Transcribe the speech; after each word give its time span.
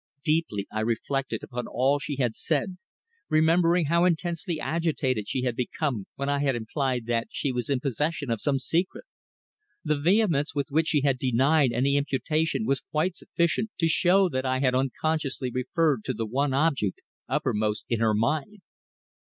Deeply 0.23 0.65
I 0.71 0.79
reflected 0.79 1.43
upon 1.43 1.67
all 1.67 1.99
she 1.99 2.15
had 2.15 2.33
said, 2.33 2.79
remembering 3.29 3.85
how 3.85 4.03
intensely 4.03 4.59
agitated 4.59 5.27
she 5.27 5.43
had 5.43 5.55
become 5.55 6.07
when 6.15 6.27
I 6.27 6.39
had 6.39 6.55
implied 6.55 7.05
that 7.05 7.27
she 7.29 7.51
was 7.51 7.69
in 7.69 7.79
possession 7.81 8.31
of 8.31 8.41
some 8.41 8.57
secret. 8.57 9.05
The 9.83 9.99
vehemence 10.01 10.55
with 10.55 10.71
which 10.71 10.87
she 10.87 11.01
had 11.01 11.19
denied 11.19 11.69
my 11.69 11.77
imputation 11.83 12.65
was 12.65 12.81
quite 12.81 13.15
sufficient 13.15 13.69
to 13.77 13.87
show 13.87 14.27
that 14.27 14.43
I 14.43 14.59
had 14.59 14.73
unconsciously 14.73 15.51
referred 15.51 16.03
to 16.05 16.15
the 16.15 16.25
one 16.25 16.51
object 16.51 17.01
uppermost 17.29 17.85
in 17.87 17.99
her 17.99 18.15
mind. 18.15 18.63